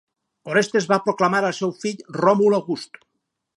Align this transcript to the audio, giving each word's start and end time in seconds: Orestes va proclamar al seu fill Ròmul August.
Orestes 0.53 0.87
va 0.91 0.97
proclamar 1.09 1.43
al 1.51 1.55
seu 1.59 1.75
fill 1.83 2.01
Ròmul 2.17 2.61
August. 2.63 3.01